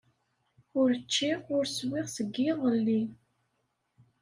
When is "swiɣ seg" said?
1.77-2.29